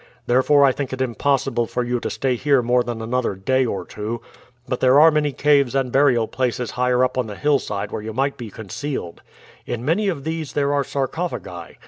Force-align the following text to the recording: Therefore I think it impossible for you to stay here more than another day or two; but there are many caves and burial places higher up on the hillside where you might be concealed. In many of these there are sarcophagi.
Therefore 0.25 0.65
I 0.65 0.71
think 0.71 0.91
it 0.93 0.99
impossible 0.99 1.67
for 1.67 1.83
you 1.83 1.99
to 1.99 2.09
stay 2.09 2.33
here 2.35 2.63
more 2.63 2.81
than 2.83 3.03
another 3.03 3.35
day 3.35 3.67
or 3.67 3.85
two; 3.85 4.19
but 4.67 4.79
there 4.79 4.99
are 4.99 5.11
many 5.11 5.31
caves 5.31 5.75
and 5.75 5.91
burial 5.91 6.27
places 6.27 6.71
higher 6.71 7.03
up 7.05 7.19
on 7.19 7.27
the 7.27 7.35
hillside 7.35 7.91
where 7.91 8.01
you 8.01 8.11
might 8.11 8.35
be 8.35 8.49
concealed. 8.49 9.21
In 9.67 9.85
many 9.85 10.07
of 10.07 10.23
these 10.23 10.53
there 10.53 10.73
are 10.73 10.83
sarcophagi. 10.83 11.77